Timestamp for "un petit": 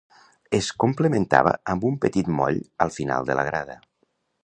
1.91-2.35